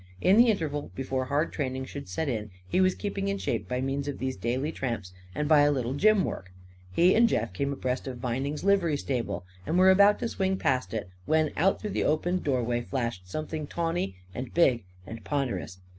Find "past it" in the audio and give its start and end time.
10.57-11.07